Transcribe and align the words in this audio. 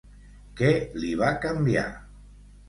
Què 0.61 0.71
li 1.03 1.11
va 1.19 1.29
canviar? 1.45 1.85